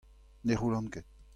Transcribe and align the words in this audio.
Ne 0.45 0.53
c'houllan 0.55 0.87
ket. 0.93 1.07